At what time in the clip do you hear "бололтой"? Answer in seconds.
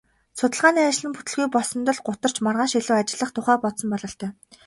3.91-4.29